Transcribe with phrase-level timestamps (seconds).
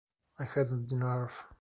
[0.39, 1.43] I hadn't the nerve.